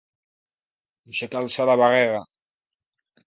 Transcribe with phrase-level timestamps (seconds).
[1.11, 2.25] Aixecar-se la barrera.